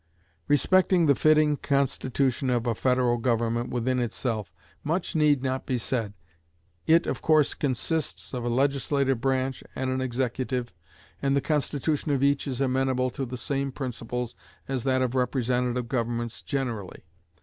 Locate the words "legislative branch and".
8.49-9.91